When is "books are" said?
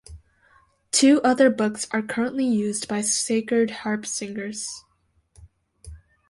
1.51-2.01